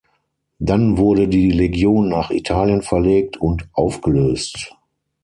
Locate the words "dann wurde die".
0.57-1.51